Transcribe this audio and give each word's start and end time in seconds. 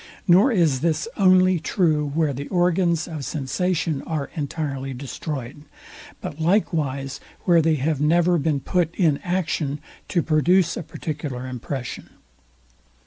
Nor 0.27 0.51
is 0.51 0.79
this 0.81 1.07
only 1.15 1.59
true, 1.59 2.07
where 2.09 2.33
the 2.33 2.47
organs 2.47 3.07
of 3.07 3.23
sensation 3.23 4.01
are 4.07 4.31
entirely 4.35 4.95
destroyed, 4.95 5.61
but 6.21 6.39
likewise 6.41 7.19
where 7.41 7.61
they 7.61 7.75
have 7.75 8.01
never 8.01 8.39
been 8.39 8.61
put 8.61 8.95
in 8.95 9.19
action 9.19 9.79
to 10.07 10.23
produce 10.23 10.75
a 10.75 10.81
particular 10.81 11.45
impression. 11.45 12.09